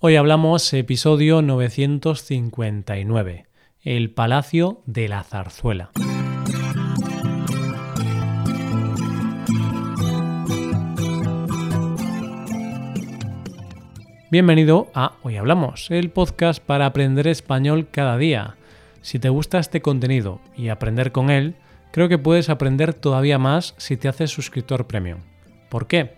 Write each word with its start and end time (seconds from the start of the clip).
Hoy 0.00 0.14
hablamos 0.14 0.72
episodio 0.74 1.42
959, 1.42 3.46
el 3.82 4.10
Palacio 4.12 4.80
de 4.86 5.08
la 5.08 5.24
Zarzuela. 5.24 5.90
Bienvenido 14.30 14.86
a 14.94 15.16
Hoy 15.24 15.36
Hablamos, 15.36 15.90
el 15.90 16.10
podcast 16.10 16.62
para 16.62 16.86
aprender 16.86 17.26
español 17.26 17.88
cada 17.90 18.16
día. 18.16 18.56
Si 19.00 19.18
te 19.18 19.30
gusta 19.30 19.58
este 19.58 19.82
contenido 19.82 20.40
y 20.56 20.68
aprender 20.68 21.10
con 21.10 21.28
él, 21.28 21.56
creo 21.90 22.08
que 22.08 22.18
puedes 22.18 22.50
aprender 22.50 22.94
todavía 22.94 23.40
más 23.40 23.74
si 23.78 23.96
te 23.96 24.06
haces 24.06 24.30
suscriptor 24.30 24.86
premium. 24.86 25.22
¿Por 25.68 25.88
qué? 25.88 26.17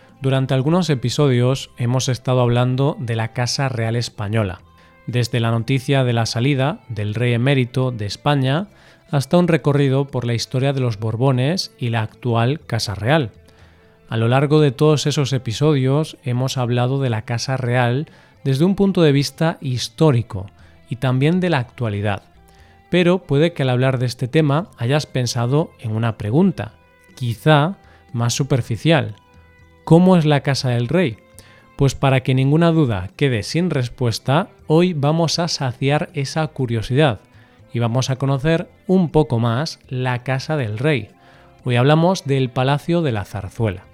Durante 0.21 0.53
algunos 0.53 0.87
episodios 0.91 1.71
hemos 1.77 2.07
estado 2.07 2.41
hablando 2.41 2.95
de 2.99 3.15
la 3.15 3.33
Casa 3.33 3.69
Real 3.69 3.95
Española, 3.95 4.61
desde 5.07 5.39
la 5.39 5.49
noticia 5.49 6.03
de 6.03 6.13
la 6.13 6.27
salida 6.27 6.81
del 6.89 7.15
rey 7.15 7.33
emérito 7.33 7.91
de 7.91 8.05
España 8.05 8.67
hasta 9.09 9.39
un 9.39 9.47
recorrido 9.47 10.05
por 10.05 10.25
la 10.25 10.35
historia 10.35 10.73
de 10.73 10.79
los 10.79 10.99
Borbones 10.99 11.73
y 11.79 11.89
la 11.89 12.03
actual 12.03 12.59
Casa 12.67 12.93
Real. 12.93 13.31
A 14.09 14.17
lo 14.17 14.27
largo 14.27 14.61
de 14.61 14.71
todos 14.71 15.07
esos 15.07 15.33
episodios 15.33 16.17
hemos 16.23 16.59
hablado 16.59 17.01
de 17.01 17.09
la 17.09 17.23
Casa 17.23 17.57
Real 17.57 18.05
desde 18.43 18.63
un 18.63 18.75
punto 18.75 19.01
de 19.01 19.13
vista 19.13 19.57
histórico 19.59 20.51
y 20.87 20.97
también 20.97 21.39
de 21.39 21.49
la 21.49 21.57
actualidad. 21.57 22.21
Pero 22.91 23.23
puede 23.23 23.53
que 23.53 23.63
al 23.63 23.71
hablar 23.71 23.97
de 23.97 24.05
este 24.05 24.27
tema 24.27 24.69
hayas 24.77 25.07
pensado 25.07 25.71
en 25.79 25.93
una 25.93 26.19
pregunta, 26.19 26.73
quizá 27.15 27.77
más 28.13 28.35
superficial. 28.35 29.15
¿Cómo 29.83 30.15
es 30.15 30.25
la 30.25 30.41
Casa 30.41 30.69
del 30.69 30.87
Rey? 30.87 31.17
Pues 31.75 31.95
para 31.95 32.21
que 32.21 32.35
ninguna 32.35 32.71
duda 32.71 33.09
quede 33.15 33.41
sin 33.41 33.71
respuesta, 33.71 34.49
hoy 34.67 34.93
vamos 34.93 35.39
a 35.39 35.47
saciar 35.47 36.09
esa 36.13 36.45
curiosidad 36.47 37.19
y 37.73 37.79
vamos 37.79 38.09
a 38.09 38.17
conocer 38.17 38.69
un 38.85 39.09
poco 39.09 39.39
más 39.39 39.79
la 39.89 40.23
Casa 40.23 40.55
del 40.55 40.77
Rey. 40.77 41.09
Hoy 41.63 41.77
hablamos 41.77 42.25
del 42.25 42.51
Palacio 42.51 43.01
de 43.01 43.11
la 43.11 43.25
Zarzuela. 43.25 43.85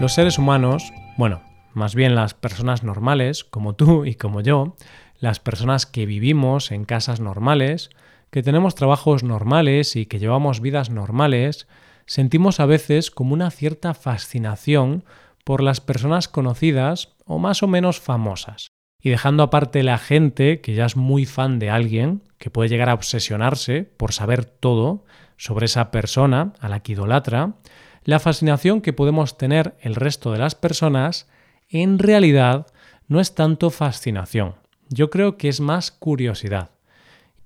Los 0.00 0.14
seres 0.14 0.38
humanos, 0.38 0.92
bueno, 1.18 1.42
más 1.74 1.94
bien 1.94 2.14
las 2.14 2.34
personas 2.34 2.82
normales, 2.82 3.44
como 3.44 3.74
tú 3.74 4.06
y 4.06 4.14
como 4.14 4.40
yo, 4.40 4.74
las 5.18 5.38
personas 5.38 5.86
que 5.86 6.06
vivimos 6.06 6.72
en 6.72 6.84
casas 6.84 7.20
normales, 7.20 7.90
que 8.34 8.42
tenemos 8.42 8.74
trabajos 8.74 9.22
normales 9.22 9.94
y 9.94 10.06
que 10.06 10.18
llevamos 10.18 10.58
vidas 10.60 10.90
normales, 10.90 11.68
sentimos 12.04 12.58
a 12.58 12.66
veces 12.66 13.12
como 13.12 13.32
una 13.32 13.52
cierta 13.52 13.94
fascinación 13.94 15.04
por 15.44 15.62
las 15.62 15.80
personas 15.80 16.26
conocidas 16.26 17.14
o 17.26 17.38
más 17.38 17.62
o 17.62 17.68
menos 17.68 18.00
famosas. 18.00 18.72
Y 19.00 19.10
dejando 19.10 19.44
aparte 19.44 19.84
la 19.84 19.98
gente 19.98 20.60
que 20.60 20.74
ya 20.74 20.84
es 20.84 20.96
muy 20.96 21.26
fan 21.26 21.60
de 21.60 21.70
alguien, 21.70 22.22
que 22.36 22.50
puede 22.50 22.68
llegar 22.68 22.88
a 22.88 22.94
obsesionarse 22.94 23.84
por 23.84 24.12
saber 24.12 24.44
todo 24.44 25.04
sobre 25.36 25.66
esa 25.66 25.92
persona 25.92 26.54
a 26.58 26.68
la 26.68 26.80
que 26.80 26.94
idolatra, 26.94 27.54
la 28.02 28.18
fascinación 28.18 28.80
que 28.80 28.92
podemos 28.92 29.38
tener 29.38 29.76
el 29.80 29.94
resto 29.94 30.32
de 30.32 30.38
las 30.38 30.56
personas 30.56 31.28
en 31.68 32.00
realidad 32.00 32.66
no 33.06 33.20
es 33.20 33.36
tanto 33.36 33.70
fascinación. 33.70 34.56
Yo 34.88 35.08
creo 35.08 35.36
que 35.36 35.48
es 35.48 35.60
más 35.60 35.92
curiosidad. 35.92 36.73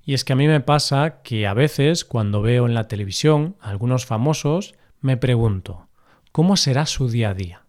Y 0.09 0.15
es 0.15 0.25
que 0.25 0.33
a 0.33 0.37
mí 0.37 0.49
me 0.49 0.61
pasa 0.61 1.21
que 1.23 1.47
a 1.47 1.53
veces 1.53 2.07
cuando 2.07 2.41
veo 2.41 2.65
en 2.65 2.73
la 2.73 2.89
televisión 2.89 3.57
a 3.61 3.69
algunos 3.69 4.07
famosos, 4.07 4.75
me 5.03 5.19
pregunto, 5.19 5.89
¿cómo 6.33 6.57
será 6.57 6.87
su 6.87 7.11
día 7.11 7.29
a 7.29 7.35
día? 7.35 7.67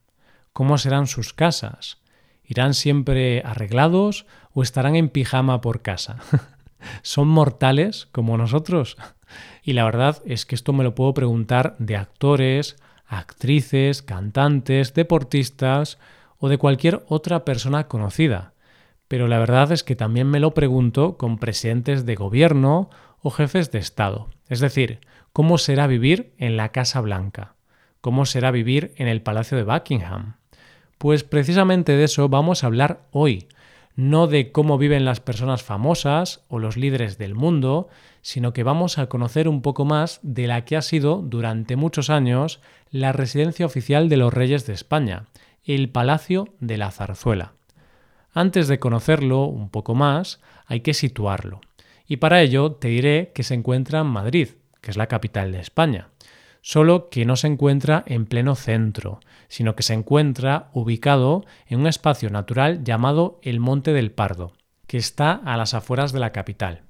¿Cómo 0.53 0.77
serán 0.77 1.07
sus 1.07 1.33
casas? 1.33 1.97
¿Irán 2.45 2.75
siempre 2.75 3.41
arreglados 3.43 4.25
o 4.53 4.63
estarán 4.63 4.95
en 4.95 5.09
pijama 5.09 5.59
por 5.59 5.81
casa? 5.81 6.19
¿Son 7.01 7.27
mortales 7.27 8.07
como 8.13 8.37
nosotros? 8.37 8.95
Y 9.61 9.73
la 9.73 9.83
verdad 9.83 10.23
es 10.25 10.45
que 10.45 10.55
esto 10.55 10.71
me 10.71 10.85
lo 10.85 10.95
puedo 10.95 11.13
preguntar 11.13 11.75
de 11.77 11.97
actores, 11.97 12.77
actrices, 13.05 14.01
cantantes, 14.01 14.93
deportistas 14.93 15.99
o 16.37 16.47
de 16.47 16.57
cualquier 16.57 17.03
otra 17.09 17.43
persona 17.43 17.89
conocida. 17.89 18.53
Pero 19.09 19.27
la 19.27 19.39
verdad 19.39 19.71
es 19.71 19.83
que 19.83 19.95
también 19.95 20.27
me 20.27 20.39
lo 20.39 20.53
pregunto 20.53 21.17
con 21.17 21.39
presidentes 21.39 22.05
de 22.05 22.15
gobierno 22.15 22.91
o 23.21 23.31
jefes 23.31 23.71
de 23.71 23.79
Estado. 23.79 24.29
Es 24.47 24.59
decir, 24.59 24.99
¿cómo 25.33 25.57
será 25.57 25.87
vivir 25.87 26.31
en 26.37 26.55
la 26.55 26.69
Casa 26.69 27.01
Blanca? 27.01 27.55
¿Cómo 28.01 28.27
será 28.27 28.51
vivir 28.51 28.93
en 28.97 29.07
el 29.07 29.23
Palacio 29.23 29.57
de 29.57 29.63
Buckingham? 29.63 30.35
Pues 30.99 31.23
precisamente 31.23 31.93
de 31.93 32.03
eso 32.03 32.29
vamos 32.29 32.63
a 32.63 32.67
hablar 32.67 33.07
hoy, 33.11 33.47
no 33.95 34.27
de 34.27 34.51
cómo 34.51 34.77
viven 34.77 35.05
las 35.05 35.19
personas 35.21 35.63
famosas 35.63 36.45
o 36.47 36.59
los 36.59 36.77
líderes 36.77 37.17
del 37.17 37.33
mundo, 37.33 37.89
sino 38.21 38.53
que 38.53 38.63
vamos 38.63 38.99
a 38.99 39.07
conocer 39.07 39.47
un 39.47 39.63
poco 39.63 39.85
más 39.85 40.19
de 40.21 40.45
la 40.45 40.65
que 40.65 40.77
ha 40.77 40.83
sido 40.83 41.23
durante 41.23 41.75
muchos 41.75 42.11
años 42.11 42.61
la 42.91 43.11
residencia 43.11 43.65
oficial 43.65 44.07
de 44.07 44.17
los 44.17 44.31
reyes 44.31 44.67
de 44.67 44.73
España, 44.73 45.25
el 45.63 45.89
Palacio 45.89 46.53
de 46.59 46.77
la 46.77 46.91
Zarzuela. 46.91 47.53
Antes 48.33 48.67
de 48.67 48.79
conocerlo 48.79 49.45
un 49.45 49.69
poco 49.69 49.95
más, 49.95 50.39
hay 50.65 50.81
que 50.81 50.93
situarlo. 50.93 51.61
Y 52.07 52.17
para 52.17 52.41
ello 52.41 52.73
te 52.73 52.87
diré 52.87 53.31
que 53.33 53.43
se 53.43 53.53
encuentra 53.53 54.01
en 54.01 54.07
Madrid, 54.07 54.49
que 54.81 54.91
es 54.91 54.97
la 54.97 55.07
capital 55.07 55.51
de 55.51 55.59
España 55.59 56.09
solo 56.61 57.09
que 57.09 57.25
no 57.25 57.35
se 57.35 57.47
encuentra 57.47 58.03
en 58.05 58.25
pleno 58.25 58.55
centro, 58.55 59.19
sino 59.47 59.75
que 59.75 59.83
se 59.83 59.93
encuentra 59.93 60.69
ubicado 60.73 61.45
en 61.67 61.79
un 61.79 61.87
espacio 61.87 62.29
natural 62.29 62.83
llamado 62.83 63.39
el 63.43 63.59
Monte 63.59 63.93
del 63.93 64.11
Pardo, 64.11 64.53
que 64.87 64.97
está 64.97 65.31
a 65.31 65.57
las 65.57 65.73
afueras 65.73 66.11
de 66.11 66.19
la 66.19 66.31
capital. 66.31 66.83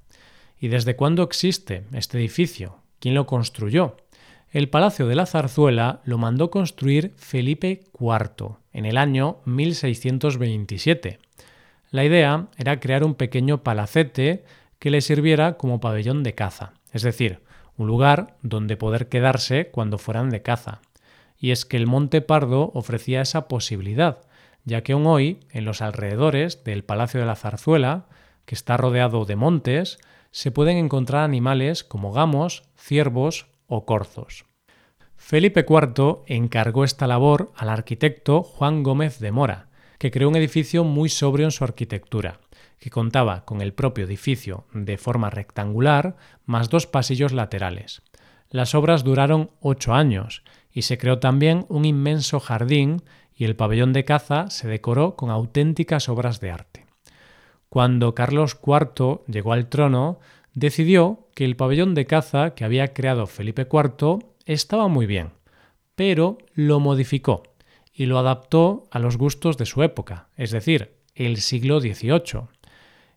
¿Y 0.58 0.68
desde 0.68 0.96
cuándo 0.96 1.22
existe 1.22 1.84
este 1.92 2.18
edificio? 2.18 2.78
¿Quién 2.98 3.14
lo 3.14 3.26
construyó? 3.26 3.96
El 4.50 4.68
Palacio 4.68 5.06
de 5.06 5.14
la 5.14 5.26
Zarzuela 5.26 6.02
lo 6.04 6.18
mandó 6.18 6.50
construir 6.50 7.14
Felipe 7.16 7.84
IV 7.98 8.56
en 8.72 8.84
el 8.84 8.96
año 8.96 9.38
1627. 9.44 11.20
La 11.90 12.04
idea 12.04 12.46
era 12.56 12.78
crear 12.78 13.02
un 13.02 13.14
pequeño 13.14 13.64
palacete 13.64 14.44
que 14.78 14.90
le 14.90 15.00
sirviera 15.00 15.56
como 15.56 15.80
pabellón 15.80 16.22
de 16.22 16.34
caza, 16.34 16.72
es 16.92 17.02
decir, 17.02 17.40
un 17.76 17.88
lugar 17.88 18.36
donde 18.42 18.76
poder 18.76 19.08
quedarse 19.08 19.70
cuando 19.70 19.98
fueran 19.98 20.30
de 20.30 20.42
caza. 20.42 20.80
Y 21.36 21.50
es 21.50 21.64
que 21.64 21.76
el 21.76 21.86
Monte 21.86 22.20
Pardo 22.20 22.70
ofrecía 22.74 23.22
esa 23.22 23.48
posibilidad, 23.48 24.18
ya 24.64 24.82
que 24.82 24.92
aún 24.92 25.06
hoy, 25.06 25.40
en 25.50 25.64
los 25.64 25.82
alrededores 25.82 26.62
del 26.62 26.84
Palacio 26.84 27.18
de 27.20 27.26
la 27.26 27.34
Zarzuela, 27.34 28.06
que 28.44 28.54
está 28.54 28.76
rodeado 28.76 29.24
de 29.24 29.36
montes, 29.36 29.98
se 30.30 30.50
pueden 30.52 30.76
encontrar 30.76 31.24
animales 31.24 31.82
como 31.82 32.12
gamos, 32.12 32.62
ciervos 32.76 33.46
o 33.66 33.84
corzos. 33.84 34.44
Felipe 35.16 35.66
IV 35.68 36.22
encargó 36.26 36.84
esta 36.84 37.06
labor 37.06 37.52
al 37.56 37.68
arquitecto 37.68 38.42
Juan 38.42 38.82
Gómez 38.82 39.18
de 39.18 39.32
Mora, 39.32 39.69
que 40.00 40.10
creó 40.10 40.30
un 40.30 40.36
edificio 40.36 40.82
muy 40.82 41.10
sobrio 41.10 41.44
en 41.44 41.50
su 41.50 41.62
arquitectura, 41.62 42.40
que 42.78 42.88
contaba 42.88 43.44
con 43.44 43.60
el 43.60 43.74
propio 43.74 44.06
edificio 44.06 44.64
de 44.72 44.96
forma 44.96 45.28
rectangular 45.28 46.16
más 46.46 46.70
dos 46.70 46.86
pasillos 46.86 47.32
laterales. 47.32 48.00
Las 48.48 48.74
obras 48.74 49.04
duraron 49.04 49.50
ocho 49.60 49.92
años 49.92 50.42
y 50.72 50.82
se 50.82 50.96
creó 50.96 51.18
también 51.18 51.66
un 51.68 51.84
inmenso 51.84 52.40
jardín 52.40 53.02
y 53.34 53.44
el 53.44 53.56
pabellón 53.56 53.92
de 53.92 54.06
caza 54.06 54.48
se 54.48 54.68
decoró 54.68 55.16
con 55.16 55.28
auténticas 55.28 56.08
obras 56.08 56.40
de 56.40 56.50
arte. 56.50 56.86
Cuando 57.68 58.14
Carlos 58.14 58.58
IV 58.66 59.20
llegó 59.26 59.52
al 59.52 59.68
trono, 59.68 60.18
decidió 60.54 61.28
que 61.34 61.44
el 61.44 61.56
pabellón 61.56 61.94
de 61.94 62.06
caza 62.06 62.54
que 62.54 62.64
había 62.64 62.94
creado 62.94 63.26
Felipe 63.26 63.68
IV 63.70 64.20
estaba 64.46 64.88
muy 64.88 65.04
bien, 65.04 65.32
pero 65.94 66.38
lo 66.54 66.80
modificó 66.80 67.49
y 67.92 68.06
lo 68.06 68.18
adaptó 68.18 68.88
a 68.90 68.98
los 68.98 69.16
gustos 69.16 69.56
de 69.56 69.66
su 69.66 69.82
época, 69.82 70.28
es 70.36 70.50
decir, 70.50 70.94
el 71.14 71.38
siglo 71.38 71.80
XVIII. 71.80 72.48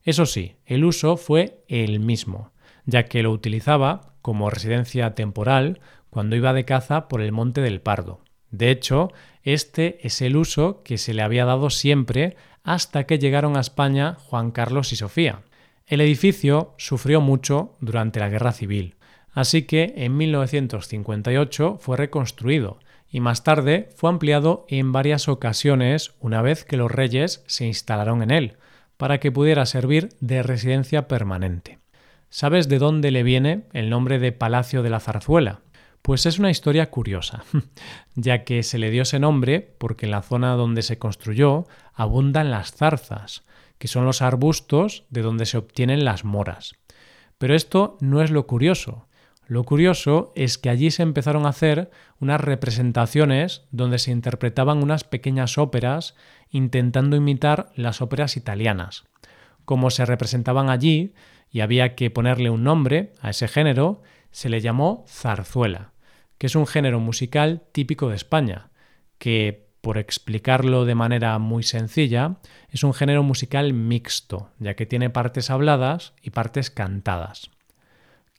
Eso 0.04 0.26
sí, 0.26 0.56
el 0.66 0.84
uso 0.84 1.18
fue 1.18 1.64
el 1.68 2.00
mismo, 2.00 2.52
ya 2.86 3.06
que 3.06 3.24
lo 3.24 3.32
utilizaba 3.32 4.14
como 4.22 4.50
residencia 4.50 5.16
temporal 5.16 5.80
cuando 6.10 6.36
iba 6.36 6.54
de 6.54 6.66
caza 6.66 7.08
por 7.08 7.22
el 7.22 7.32
Monte 7.32 7.62
del 7.62 7.82
Pardo, 7.82 8.22
De 8.52 8.70
hecho, 8.70 9.12
este 9.42 10.06
es 10.06 10.22
el 10.22 10.36
uso 10.36 10.84
que 10.84 10.98
se 10.98 11.14
le 11.14 11.24
había 11.24 11.44
dado 11.44 11.70
siempre 11.70 12.38
hasta 12.64 13.06
que 13.06 13.18
llegaron 13.20 13.58
a 13.58 13.62
España 13.62 14.16
Juan 14.16 14.52
Carlos 14.52 14.94
y 14.94 14.96
Sofía. 14.96 15.42
El 15.88 16.02
edificio 16.02 16.74
sufrió 16.78 17.20
mucho 17.20 17.76
durante 17.82 18.20
la 18.20 18.30
Guerra 18.30 18.52
Civil, 18.52 18.96
así 19.32 19.64
que 19.64 19.94
en 19.98 20.16
1958 20.16 21.78
fue 21.80 21.98
reconstruido 21.98 22.80
y 23.14 23.20
más 23.20 23.44
tarde 23.44 23.90
fue 23.96 24.10
ampliado 24.10 24.66
en 24.68 24.92
varias 24.92 25.28
ocasiones 25.30 26.16
una 26.20 26.42
vez 26.42 26.66
que 26.66 26.78
los 26.78 26.92
reyes 26.92 27.44
se 27.46 27.64
instalaron 27.64 28.24
en 28.24 28.32
él, 28.32 28.58
para 28.98 29.20
que 29.20 29.32
pudiera 29.32 29.68
servir 29.68 30.10
de 30.20 30.42
residencia 30.42 31.08
permanente. 31.08 31.78
¿Sabes 32.30 32.68
de 32.68 32.80
dónde 32.80 33.12
le 33.12 33.22
viene 33.22 33.66
el 33.72 33.92
nombre 33.92 34.18
de 34.18 34.32
Palacio 34.32 34.82
de 34.82 34.90
la 34.90 35.00
Zarzuela? 35.00 35.62
Pues 36.02 36.26
es 36.26 36.40
una 36.40 36.50
historia 36.50 36.90
curiosa, 36.90 37.44
ya 38.16 38.44
que 38.44 38.64
se 38.64 38.80
le 38.80 38.90
dio 38.90 39.04
ese 39.04 39.20
nombre 39.20 39.76
porque 39.78 40.08
en 40.08 40.12
la 40.12 40.24
zona 40.24 40.54
donde 40.54 40.82
se 40.82 40.98
construyó 40.98 41.68
abundan 41.94 42.50
las 42.50 42.72
zarzas, 42.72 43.44
que 43.78 43.88
son 43.88 44.06
los 44.06 44.24
arbustos 44.24 45.06
de 45.12 45.22
donde 45.22 45.46
se 45.46 45.60
obtienen 45.60 46.04
las 46.04 46.26
moras. 46.26 46.74
Pero 47.38 47.54
esto 47.54 47.96
no 48.02 48.24
es 48.24 48.32
lo 48.32 48.48
curioso, 48.48 49.08
lo 49.48 49.64
curioso 49.64 50.32
es 50.36 50.58
que 50.58 50.70
allí 50.70 50.90
se 50.90 51.04
empezaron 51.04 51.46
a 51.46 51.50
hacer 51.50 51.92
unas 52.20 52.40
representaciones 52.40 53.64
donde 53.72 54.00
se 54.00 54.12
interpretaban 54.12 54.82
unas 54.82 55.04
pequeñas 55.04 55.58
óperas 55.58 56.16
intentando 56.50 57.16
imitar 57.18 57.72
las 57.76 58.02
óperas 58.02 58.38
italianas. 58.38 59.04
Como 59.66 59.90
se 59.90 60.06
representaban 60.06 60.70
allí 60.70 61.14
y 61.50 61.60
había 61.60 61.96
que 61.96 62.10
ponerle 62.10 62.50
un 62.50 62.64
nombre 62.64 63.14
a 63.22 63.32
ese 63.32 63.48
género, 63.48 64.02
se 64.32 64.50
le 64.50 64.62
llamó 64.62 65.04
zarzuela, 65.08 65.92
que 66.38 66.48
es 66.48 66.56
un 66.56 66.66
género 66.66 67.00
musical 67.00 67.64
típico 67.72 68.10
de 68.10 68.16
España, 68.16 68.70
que, 69.18 69.68
por 69.82 69.98
explicarlo 69.98 70.86
de 70.86 70.96
manera 70.96 71.38
muy 71.38 71.64
sencilla, 71.64 72.38
es 72.70 72.84
un 72.84 72.94
género 72.94 73.24
musical 73.24 73.74
mixto, 73.74 74.50
ya 74.58 74.76
que 74.76 74.86
tiene 74.86 75.10
partes 75.10 75.50
habladas 75.50 76.14
y 76.22 76.32
partes 76.32 76.72
cantadas. 76.72 77.52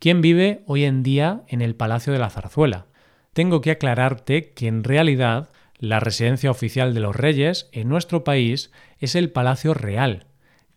¿Quién 0.04 0.20
vive 0.20 0.60
hoy 0.66 0.84
en 0.84 1.02
día 1.02 1.44
en 1.48 1.62
el 1.62 1.76
Palacio 1.76 2.12
de 2.12 2.18
la 2.18 2.28
Zarzuela? 2.28 2.88
Tengo 3.32 3.62
que 3.62 3.70
aclararte 3.70 4.52
que 4.52 4.66
en 4.66 4.84
realidad 4.84 5.48
la 5.78 5.98
residencia 5.98 6.50
oficial 6.50 6.92
de 6.92 7.00
los 7.00 7.16
reyes 7.16 7.70
en 7.72 7.88
nuestro 7.88 8.22
país 8.22 8.70
es 8.98 9.14
el 9.14 9.30
Palacio 9.30 9.72
Real, 9.72 10.26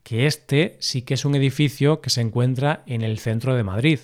que 0.03 0.27
este 0.27 0.77
sí 0.79 1.01
que 1.01 1.15
es 1.15 1.25
un 1.25 1.35
edificio 1.35 1.99
que 1.99 2.09
se 2.09 2.21
encuentra 2.21 2.83
en 2.85 3.01
el 3.01 3.19
centro 3.19 3.53
de 3.53 3.65
Madrid. 3.65 3.99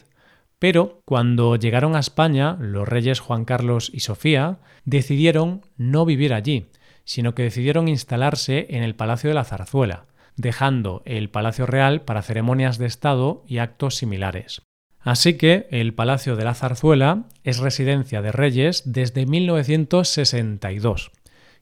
Pero 0.60 1.00
cuando 1.06 1.56
llegaron 1.56 1.96
a 1.96 2.02
España, 2.02 2.58
los 2.60 2.86
reyes 2.86 3.22
Juan 3.22 3.46
Carlos 3.46 3.92
y 3.94 4.02
Sofía 4.02 4.60
decidieron 4.84 5.62
no 5.78 6.04
vivir 6.04 6.34
allí, 6.34 6.68
sino 7.06 7.34
que 7.34 7.44
decidieron 7.44 7.88
instalarse 7.88 8.68
en 8.72 8.84
el 8.84 8.96
Palacio 8.96 9.30
de 9.30 9.36
la 9.36 9.46
Zarzuela, 9.46 10.06
dejando 10.36 11.02
el 11.06 11.30
Palacio 11.30 11.66
Real 11.66 12.02
para 12.02 12.24
ceremonias 12.24 12.78
de 12.78 12.88
Estado 12.88 13.46
y 13.48 13.60
actos 13.60 13.96
similares. 13.96 14.64
Así 15.04 15.34
que 15.36 15.68
el 15.70 15.94
Palacio 15.94 16.36
de 16.36 16.46
la 16.46 16.56
Zarzuela 16.56 17.26
es 17.44 17.60
residencia 17.60 18.22
de 18.22 18.32
reyes 18.32 18.84
desde 18.86 19.26
1962 19.26 21.12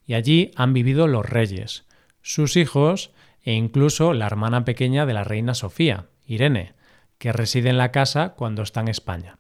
y 0.06 0.14
allí 0.14 0.52
han 0.56 0.74
vivido 0.74 1.08
los 1.08 1.28
reyes, 1.28 1.86
sus 2.22 2.56
hijos 2.56 3.12
e 3.44 3.54
incluso 3.54 4.14
la 4.14 4.28
hermana 4.28 4.64
pequeña 4.64 5.08
de 5.08 5.14
la 5.14 5.24
reina 5.24 5.56
Sofía, 5.56 6.06
Irene, 6.26 6.74
que 7.18 7.34
reside 7.34 7.70
en 7.70 7.78
la 7.78 7.92
casa 7.92 8.34
cuando 8.36 8.62
está 8.62 8.82
en 8.82 8.90
España. 8.90 9.38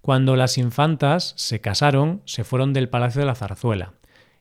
Cuando 0.00 0.34
las 0.34 0.58
infantas 0.58 1.34
se 1.36 1.60
casaron, 1.60 2.22
se 2.24 2.42
fueron 2.42 2.72
del 2.72 2.88
Palacio 2.88 3.20
de 3.20 3.26
la 3.26 3.34
Zarzuela 3.36 3.92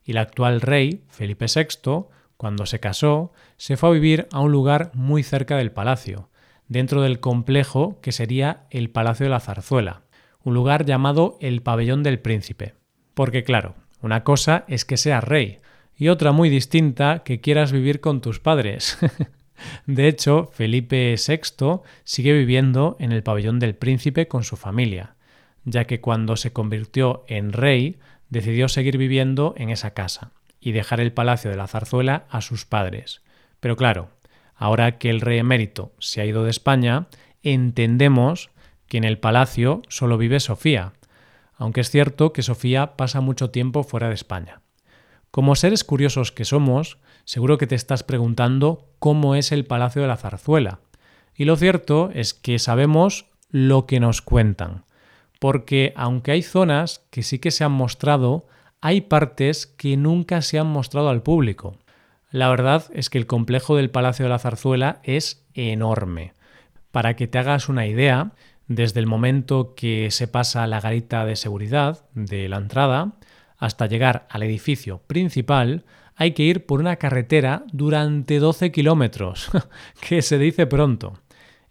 y 0.04 0.12
el 0.12 0.18
actual 0.18 0.62
rey, 0.62 1.04
Felipe 1.10 1.46
VI, 1.54 2.08
cuando 2.38 2.66
se 2.66 2.80
casó, 2.80 3.34
se 3.58 3.78
fue 3.78 3.90
a 3.90 3.94
vivir 3.94 4.28
a 4.32 4.40
un 4.40 4.52
lugar 4.52 4.92
muy 4.96 5.22
cerca 5.22 5.58
del 5.58 5.72
palacio, 5.72 6.30
dentro 6.70 7.02
del 7.02 7.20
complejo 7.20 8.00
que 8.02 8.14
sería 8.14 8.68
el 8.70 8.90
Palacio 8.90 9.26
de 9.26 9.32
la 9.32 9.42
Zarzuela, 9.42 10.04
un 10.44 10.54
lugar 10.54 10.86
llamado 10.86 11.38
el 11.42 11.62
Pabellón 11.62 12.04
del 12.04 12.20
Príncipe. 12.20 12.76
Porque 13.14 13.44
claro, 13.44 13.76
una 14.02 14.24
cosa 14.24 14.64
es 14.68 14.86
que 14.86 14.96
seas 14.96 15.24
rey 15.24 15.58
y 15.98 16.08
otra 16.08 16.32
muy 16.32 16.50
distinta 16.50 17.24
que 17.26 17.42
quieras 17.42 17.74
vivir 17.74 18.00
con 18.00 18.22
tus 18.22 18.40
padres. 18.40 18.98
de 19.86 20.08
hecho, 20.08 20.50
Felipe 20.54 21.16
VI 21.16 21.82
sigue 22.06 22.32
viviendo 22.32 22.96
en 23.00 23.12
el 23.12 23.24
Pabellón 23.24 23.60
del 23.60 23.76
Príncipe 23.76 24.28
con 24.28 24.44
su 24.44 24.56
familia, 24.56 25.16
ya 25.66 25.86
que 25.86 26.00
cuando 26.00 26.38
se 26.38 26.54
convirtió 26.54 27.26
en 27.28 27.52
rey 27.52 28.00
decidió 28.30 28.70
seguir 28.70 28.98
viviendo 28.98 29.56
en 29.58 29.70
esa 29.72 29.94
casa 29.94 30.32
y 30.62 30.72
dejar 30.72 31.00
el 31.00 31.12
Palacio 31.12 31.50
de 31.50 31.58
la 31.58 31.68
Zarzuela 31.68 32.26
a 32.30 32.42
sus 32.42 32.66
padres. 32.66 33.22
Pero 33.60 33.76
claro, 33.76 34.12
Ahora 34.60 34.98
que 34.98 35.10
el 35.10 35.22
rey 35.22 35.40
emérito 35.40 35.94
se 36.00 36.20
ha 36.20 36.26
ido 36.26 36.44
de 36.44 36.50
España, 36.50 37.08
entendemos 37.44 38.50
que 38.88 38.98
en 38.98 39.06
el 39.06 39.18
palacio 39.18 39.82
solo 39.88 40.18
vive 40.18 40.42
Sofía, 40.42 40.92
aunque 41.56 41.80
es 41.80 41.90
cierto 41.90 42.34
que 42.34 42.42
Sofía 42.42 42.98
pasa 42.98 43.22
mucho 43.22 43.52
tiempo 43.52 43.84
fuera 43.84 44.10
de 44.10 44.16
España. 44.16 44.62
Como 45.32 45.56
seres 45.56 45.86
curiosos 45.86 46.34
que 46.34 46.44
somos, 46.44 46.98
seguro 47.24 47.58
que 47.58 47.68
te 47.68 47.76
estás 47.76 48.04
preguntando 48.04 48.90
cómo 49.00 49.36
es 49.36 49.54
el 49.54 49.64
Palacio 49.64 50.02
de 50.02 50.10
la 50.10 50.18
Zarzuela. 50.18 50.82
Y 51.34 51.46
lo 51.46 51.56
cierto 51.56 52.12
es 52.14 52.34
que 52.34 52.60
sabemos 52.60 53.28
lo 53.50 53.86
que 53.86 54.02
nos 54.02 54.22
cuentan, 54.22 54.84
porque 55.40 55.94
aunque 55.96 56.32
hay 56.32 56.42
zonas 56.42 57.06
que 57.12 57.24
sí 57.24 57.40
que 57.40 57.52
se 57.52 57.64
han 57.64 57.72
mostrado, 57.72 58.48
hay 58.82 59.00
partes 59.00 59.68
que 59.68 59.96
nunca 59.96 60.42
se 60.42 60.60
han 60.60 60.68
mostrado 60.68 61.08
al 61.08 61.24
público. 61.24 61.78
La 62.32 62.50
verdad 62.50 62.86
es 62.94 63.10
que 63.10 63.18
el 63.18 63.26
complejo 63.26 63.76
del 63.76 63.90
Palacio 63.90 64.26
de 64.26 64.30
la 64.30 64.40
Zarzuela 64.40 65.00
es 65.04 65.46
enorme. 65.54 66.34
Para 66.92 67.16
que 67.16 67.28
te 67.28 67.40
hagas 67.40 67.70
una 67.70 67.88
idea, 67.88 68.32
desde 68.68 69.00
el 69.00 69.08
momento 69.08 69.74
que 69.76 70.12
se 70.12 70.28
pasa 70.28 70.68
la 70.68 70.80
garita 70.80 71.26
de 71.26 71.36
seguridad 71.36 72.06
de 72.14 72.48
la 72.50 72.58
entrada 72.58 73.14
hasta 73.58 73.88
llegar 73.88 74.28
al 74.30 74.44
edificio 74.44 75.00
principal, 75.08 75.86
hay 76.16 76.34
que 76.34 76.44
ir 76.44 76.66
por 76.66 76.80
una 76.80 76.98
carretera 76.98 77.64
durante 77.72 78.40
12 78.40 78.72
kilómetros, 78.72 79.50
que 80.08 80.22
se 80.22 80.38
dice 80.38 80.68
pronto. 80.68 81.20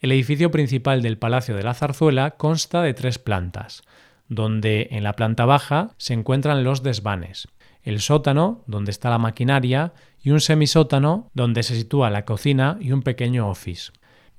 El 0.01 0.13
edificio 0.13 0.51
principal 0.51 1.03
del 1.03 1.19
Palacio 1.19 1.55
de 1.57 1.63
la 1.63 1.75
Zarzuela 1.75 2.33
consta 2.33 2.83
de 2.83 2.95
tres 2.95 3.19
plantas, 3.19 3.83
donde 4.29 4.89
en 4.91 5.05
la 5.05 5.15
planta 5.15 5.45
baja 5.45 5.91
se 5.99 6.15
encuentran 6.15 6.65
los 6.65 6.83
desvanes, 6.83 7.49
el 7.83 8.01
sótano, 8.01 8.65
donde 8.67 8.91
está 8.91 9.11
la 9.11 9.19
maquinaria, 9.19 9.93
y 10.23 10.31
un 10.31 10.41
semisótano 10.41 11.31
donde 11.35 11.63
se 11.63 11.77
sitúa 11.77 12.11
la 12.11 12.25
cocina 12.25 12.77
y 12.81 12.93
un 12.93 13.03
pequeño 13.03 13.49
office. 13.49 13.93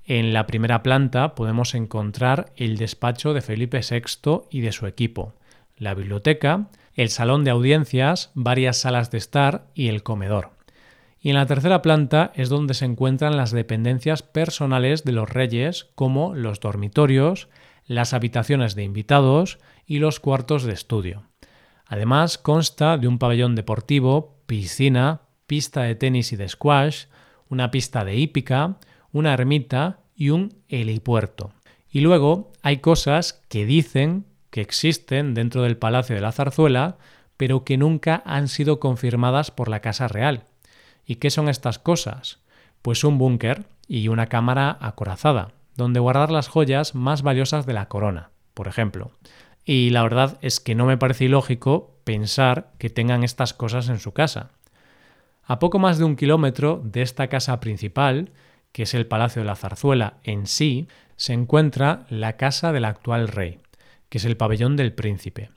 En 0.04 0.34
la 0.34 0.48
primera 0.48 0.82
planta 0.82 1.36
podemos 1.36 1.76
encontrar 1.76 2.52
el 2.56 2.78
despacho 2.78 3.34
de 3.34 3.42
Felipe 3.42 3.82
VI 3.82 4.42
y 4.50 4.62
de 4.62 4.72
su 4.72 4.88
equipo, 4.88 5.34
la 5.78 5.94
biblioteca, 5.94 6.70
el 6.96 7.10
salón 7.10 7.44
de 7.44 7.52
audiencias, 7.52 8.32
varias 8.34 8.78
salas 8.78 9.12
de 9.12 9.20
estar 9.20 9.68
y 9.74 9.88
el 9.88 10.04
comedor. 10.04 10.52
Y 11.22 11.30
en 11.30 11.36
la 11.36 11.46
tercera 11.46 11.82
planta 11.82 12.32
es 12.36 12.50
donde 12.50 12.74
se 12.74 12.86
encuentran 12.86 13.38
las 13.38 13.52
dependencias 13.52 14.24
personales 14.24 15.04
de 15.04 15.12
los 15.12 15.30
reyes, 15.30 15.88
como 15.96 16.34
los 16.34 16.60
dormitorios, 16.60 17.50
las 17.86 18.14
habitaciones 18.14 18.76
de 18.76 18.84
invitados 18.84 19.60
y 19.86 20.00
los 20.00 20.20
cuartos 20.20 20.64
de 20.64 20.74
estudio. 20.74 21.24
Además, 21.86 22.38
consta 22.38 22.98
de 22.98 23.08
un 23.08 23.18
pabellón 23.18 23.56
deportivo, 23.56 24.38
piscina, 24.46 25.22
pista 25.50 25.82
de 25.82 25.96
tenis 25.96 26.32
y 26.32 26.36
de 26.36 26.48
squash, 26.48 27.06
una 27.50 27.72
pista 27.72 28.06
de 28.06 28.16
hípica, 28.16 28.78
una 29.12 29.34
ermita 29.34 30.00
y 30.16 30.30
un 30.30 30.54
helipuerto. 30.70 31.52
Y 31.92 32.02
luego 32.02 32.52
hay 32.62 32.78
cosas 32.78 33.42
que 33.50 33.66
dicen 33.66 34.26
que 34.52 34.62
existen 34.62 35.34
dentro 35.34 35.64
del 35.64 35.76
Palacio 35.76 36.16
de 36.16 36.22
la 36.22 36.32
Zarzuela, 36.32 36.98
pero 37.36 37.66
que 37.66 37.78
nunca 37.78 38.22
han 38.26 38.48
sido 38.48 38.80
confirmadas 38.80 39.50
por 39.50 39.70
la 39.70 39.80
Casa 39.80 40.08
Real. 40.08 40.44
¿Y 41.04 41.16
qué 41.16 41.32
son 41.32 41.50
estas 41.50 41.80
cosas? 41.80 42.40
Pues 42.84 43.04
un 43.04 43.18
búnker 43.18 43.66
y 43.88 44.08
una 44.08 44.28
cámara 44.28 44.78
acorazada, 44.80 45.54
donde 45.76 46.00
guardar 46.00 46.30
las 46.30 46.48
joyas 46.48 46.94
más 46.94 47.24
valiosas 47.24 47.66
de 47.66 47.74
la 47.74 47.88
corona, 47.88 48.30
por 48.54 48.68
ejemplo. 48.68 49.12
Y 49.66 49.90
la 49.90 50.04
verdad 50.04 50.38
es 50.42 50.60
que 50.60 50.76
no 50.76 50.86
me 50.86 50.98
parece 50.98 51.26
ilógico 51.26 51.98
pensar 52.04 52.72
que 52.78 52.92
tengan 52.92 53.24
estas 53.24 53.56
cosas 53.56 53.90
en 53.90 53.98
su 53.98 54.14
casa. 54.14 54.52
A 55.50 55.58
poco 55.58 55.80
más 55.80 55.98
de 55.98 56.04
un 56.04 56.16
kilómetro 56.16 56.80
de 56.86 57.02
esta 57.02 57.28
casa 57.28 57.60
principal, 57.60 58.30
que 58.72 58.84
es 58.84 58.94
el 58.94 59.08
Palacio 59.08 59.42
de 59.42 59.48
la 59.48 59.56
Zarzuela 59.56 60.18
en 60.24 60.46
sí, 60.46 60.88
se 61.16 61.34
encuentra 61.34 62.06
la 62.12 62.38
casa 62.38 62.72
del 62.72 62.86
actual 62.86 63.28
rey, 63.28 63.58
que 64.10 64.20
es 64.20 64.26
el 64.26 64.38
pabellón 64.38 64.76
del 64.76 64.94
príncipe. 64.94 65.50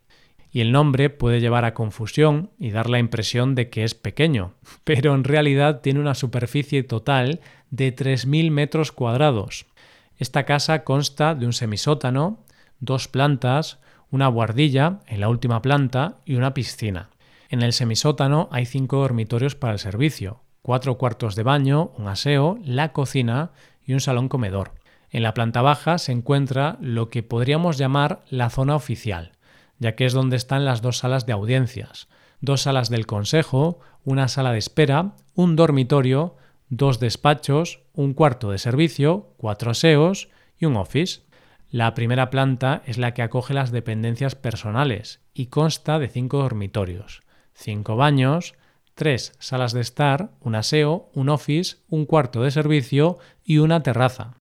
Y 0.51 0.63
el 0.63 0.73
nombre 0.73 1.11
puede 1.11 1.43
llevar 1.43 1.67
a 1.67 1.75
confusión 1.75 2.53
y 2.59 2.71
dar 2.71 2.89
la 2.89 3.01
impresión 3.01 3.55
de 3.55 3.69
que 3.69 3.85
es 3.85 3.95
pequeño, 3.95 4.55
pero 4.85 5.15
en 5.15 5.25
realidad 5.25 5.83
tiene 5.83 6.01
una 6.01 6.15
superficie 6.15 6.83
total 6.85 7.41
de 7.69 7.95
3.000 7.95 8.51
metros 8.51 8.93
cuadrados. 8.93 9.67
Esta 10.17 10.45
casa 10.45 10.85
consta 10.85 11.35
de 11.35 11.45
un 11.45 11.53
semisótano, 11.53 12.39
dos 12.81 13.09
plantas, 13.09 13.79
una 14.11 14.29
guardilla 14.29 15.01
en 15.07 15.21
la 15.21 15.29
última 15.29 15.61
planta 15.61 16.17
y 16.25 16.37
una 16.37 16.55
piscina. 16.55 17.11
En 17.53 17.61
el 17.61 17.75
semisótano 17.75 18.49
hay 18.51 18.65
cinco 18.65 19.01
dormitorios 19.01 19.57
para 19.57 19.75
el 19.75 19.79
servicio, 19.79 20.41
cuatro 20.63 20.97
cuartos 20.97 21.37
de 21.37 21.43
baño, 21.43 21.93
un 21.99 22.09
aseo, 22.09 22.59
la 22.65 22.95
cocina 22.95 23.51
y 23.85 23.93
un 23.93 24.01
salón 24.01 24.31
comedor. 24.31 24.73
En 25.11 25.23
la 25.23 25.35
planta 25.35 25.61
baja 25.61 25.99
se 25.99 26.13
encuentra 26.13 26.79
lo 26.81 27.11
que 27.11 27.23
podríamos 27.23 27.77
llamar 27.77 28.25
la 28.31 28.49
zona 28.49 28.75
oficial, 28.75 29.33
ya 29.79 29.95
que 29.97 30.07
es 30.07 30.15
donde 30.15 30.37
están 30.37 30.65
las 30.65 30.81
dos 30.81 30.97
salas 30.97 31.27
de 31.27 31.35
audiencias, 31.35 32.09
dos 32.41 32.63
salas 32.63 32.89
del 32.89 33.05
consejo, 33.05 33.81
una 34.03 34.29
sala 34.29 34.53
de 34.53 34.59
espera, 34.59 35.13
un 35.35 35.55
dormitorio, 35.55 36.37
dos 36.71 37.01
despachos, 37.01 37.81
un 37.93 38.15
cuarto 38.15 38.51
de 38.51 38.57
servicio, 38.57 39.35
cuatro 39.37 39.73
aseos 39.73 40.31
y 40.59 40.65
un 40.65 40.77
office. 40.77 41.21
La 41.69 41.93
primera 41.93 42.31
planta 42.31 42.83
es 42.87 42.97
la 42.97 43.13
que 43.13 43.21
acoge 43.21 43.53
las 43.53 43.73
dependencias 43.73 44.37
personales 44.37 45.21
y 45.35 45.49
consta 45.49 45.99
de 45.99 46.09
cinco 46.09 46.39
dormitorios, 46.39 47.21
cinco 47.55 47.97
baños, 47.97 48.55
tres 48.95 49.33
salas 49.39 49.73
de 49.73 49.81
estar, 49.81 50.31
un 50.41 50.55
aseo, 50.55 51.11
un 51.15 51.29
office, 51.29 51.77
un 51.89 52.07
cuarto 52.07 52.43
de 52.43 52.51
servicio 52.51 53.19
y 53.45 53.59
una 53.59 53.83
terraza. 53.83 54.37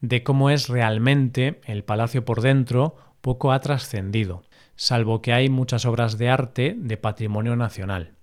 De 0.00 0.22
cómo 0.22 0.50
es 0.50 0.68
realmente 0.68 1.60
el 1.64 1.84
palacio 1.84 2.24
por 2.24 2.40
dentro 2.40 2.96
poco 3.20 3.52
ha 3.52 3.60
trascendido, 3.60 4.42
salvo 4.74 5.22
que 5.22 5.32
hay 5.32 5.48
muchas 5.48 5.86
obras 5.86 6.18
de 6.18 6.28
arte 6.28 6.74
de 6.76 6.96
patrimonio 6.96 7.56
nacional. 7.56 8.16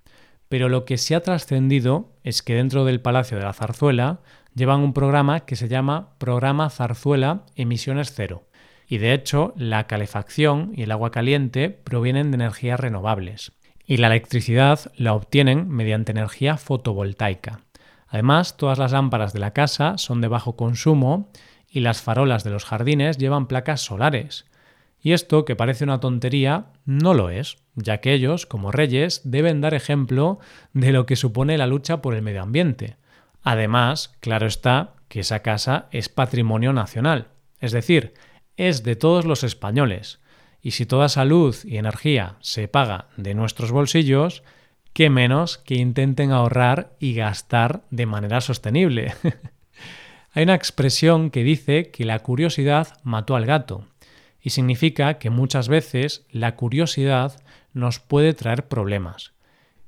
Pero 0.50 0.68
lo 0.68 0.84
que 0.84 0.98
sí 0.98 1.14
ha 1.14 1.22
trascendido 1.22 2.12
es 2.24 2.42
que 2.42 2.56
dentro 2.56 2.84
del 2.84 3.02
Palacio 3.02 3.38
de 3.38 3.44
la 3.44 3.54
Zarzuela 3.54 4.22
llevan 4.56 4.82
un 4.82 4.94
programa 4.94 5.42
que 5.42 5.56
se 5.56 5.68
llama 5.68 6.16
Programa 6.18 6.70
Zarzuela 6.72 7.46
Emisiones 7.56 8.12
Cero. 8.14 8.48
Y 8.88 8.98
de 8.98 9.14
hecho, 9.14 9.54
la 9.56 9.86
calefacción 9.86 10.72
y 10.76 10.82
el 10.82 10.92
agua 10.92 11.12
caliente 11.12 11.70
provienen 11.70 12.32
de 12.32 12.36
energías 12.36 12.80
renovables 12.80 13.52
y 13.90 13.98
la 13.98 14.06
electricidad 14.06 14.92
la 14.98 15.16
obtienen 15.16 15.68
mediante 15.68 16.12
energía 16.12 16.58
fotovoltaica. 16.58 17.62
Además, 18.08 18.56
todas 18.56 18.78
las 18.78 18.92
lámparas 18.92 19.34
de 19.34 19.40
la 19.40 19.52
casa 19.52 19.98
son 19.98 20.22
de 20.22 20.28
bajo 20.28 20.56
consumo 20.56 21.32
y 21.68 21.80
las 21.80 22.00
farolas 22.00 22.44
de 22.44 22.52
los 22.52 22.66
jardines 22.66 23.18
llevan 23.18 23.48
placas 23.48 23.82
solares. 23.82 24.46
Y 25.02 25.14
esto, 25.14 25.44
que 25.44 25.56
parece 25.56 25.86
una 25.86 26.00
tontería, 26.00 26.68
no 26.86 27.16
lo 27.16 27.32
es, 27.32 27.58
ya 27.74 27.98
que 27.98 28.14
ellos, 28.14 28.46
como 28.46 28.72
reyes, 28.72 29.22
deben 29.24 29.60
dar 29.60 29.74
ejemplo 29.74 30.38
de 30.72 30.92
lo 30.92 31.08
que 31.08 31.16
supone 31.16 31.58
la 31.58 31.66
lucha 31.66 32.00
por 32.00 32.14
el 32.14 32.22
medio 32.22 32.44
ambiente. 32.44 32.98
Además, 33.42 34.14
claro 34.20 34.46
está 34.46 34.94
que 35.08 35.22
esa 35.22 35.40
casa 35.40 35.88
es 35.90 36.10
patrimonio 36.10 36.74
nacional, 36.74 37.30
es 37.60 37.72
decir, 37.72 38.14
es 38.56 38.84
de 38.84 38.96
todos 38.96 39.26
los 39.26 39.44
españoles. 39.44 40.20
Y 40.62 40.72
si 40.72 40.86
toda 40.86 41.10
salud 41.10 41.56
y 41.64 41.78
energía 41.78 42.36
se 42.42 42.68
paga 42.68 43.08
de 43.18 43.34
nuestros 43.34 43.72
bolsillos, 43.72 44.44
qué 44.94 45.10
menos 45.10 45.58
que 45.58 45.76
intenten 45.76 46.32
ahorrar 46.32 46.96
y 47.00 47.14
gastar 47.14 47.84
de 47.90 48.06
manera 48.06 48.42
sostenible. 48.42 49.14
Hay 50.34 50.44
una 50.44 50.56
expresión 50.56 51.32
que 51.32 51.44
dice 51.44 51.90
que 51.92 52.06
la 52.06 52.20
curiosidad 52.20 53.00
mató 53.04 53.36
al 53.36 53.46
gato, 53.46 53.86
y 54.42 54.52
significa 54.52 55.16
que 55.16 55.30
muchas 55.30 55.68
veces 55.68 56.26
la 56.32 56.56
curiosidad 56.56 57.42
nos 57.74 58.00
puede 58.00 58.34
traer 58.34 58.68
problemas. 58.68 59.34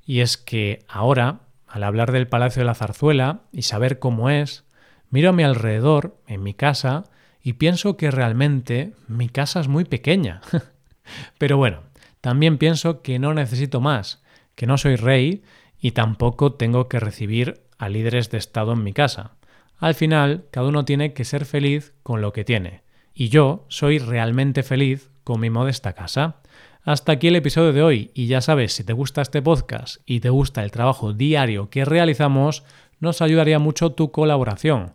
Y 0.04 0.20
es 0.20 0.36
que 0.36 0.84
ahora, 0.88 1.40
al 1.66 1.84
hablar 1.84 2.12
del 2.12 2.28
Palacio 2.28 2.60
de 2.60 2.66
la 2.66 2.74
Zarzuela 2.74 3.42
y 3.52 3.62
saber 3.62 3.98
cómo 3.98 4.30
es, 4.30 4.64
miro 5.10 5.30
a 5.30 5.32
mi 5.32 5.42
alrededor, 5.42 6.16
en 6.26 6.42
mi 6.42 6.54
casa, 6.54 7.04
y 7.42 7.54
pienso 7.54 7.96
que 7.96 8.10
realmente 8.10 8.92
mi 9.08 9.28
casa 9.28 9.60
es 9.60 9.68
muy 9.68 9.84
pequeña. 9.84 10.40
Pero 11.38 11.56
bueno, 11.56 11.82
también 12.20 12.58
pienso 12.58 13.02
que 13.02 13.18
no 13.18 13.34
necesito 13.34 13.80
más, 13.80 14.22
que 14.54 14.66
no 14.66 14.78
soy 14.78 14.96
rey 14.96 15.42
y 15.80 15.90
tampoco 15.92 16.52
tengo 16.52 16.88
que 16.88 17.00
recibir 17.00 17.62
a 17.78 17.88
líderes 17.88 18.30
de 18.30 18.38
Estado 18.38 18.72
en 18.72 18.84
mi 18.84 18.92
casa. 18.92 19.32
Al 19.78 19.94
final, 19.94 20.44
cada 20.52 20.68
uno 20.68 20.84
tiene 20.84 21.12
que 21.12 21.24
ser 21.24 21.44
feliz 21.44 21.92
con 22.04 22.20
lo 22.22 22.32
que 22.32 22.44
tiene. 22.44 22.82
Y 23.14 23.28
yo 23.28 23.66
soy 23.68 23.98
realmente 23.98 24.62
feliz 24.62 25.10
con 25.24 25.40
mi 25.40 25.50
modesta 25.50 25.92
casa. 25.94 26.36
Hasta 26.84 27.12
aquí 27.12 27.28
el 27.28 27.36
episodio 27.36 27.72
de 27.72 27.82
hoy 27.82 28.10
y 28.14 28.26
ya 28.26 28.40
sabes, 28.40 28.72
si 28.72 28.84
te 28.84 28.92
gusta 28.92 29.22
este 29.22 29.42
podcast 29.42 29.96
y 30.06 30.20
te 30.20 30.30
gusta 30.30 30.62
el 30.62 30.70
trabajo 30.70 31.12
diario 31.12 31.70
que 31.70 31.84
realizamos, 31.84 32.62
nos 33.00 33.20
ayudaría 33.20 33.58
mucho 33.58 33.92
tu 33.92 34.12
colaboración. 34.12 34.94